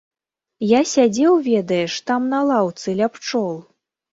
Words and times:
Я 0.69 0.79
сядзеў, 0.91 1.33
ведаеш, 1.49 1.99
там 2.09 2.27
на 2.33 2.41
лаўцы 2.53 2.99
ля 3.03 3.07
пчол. 3.19 3.51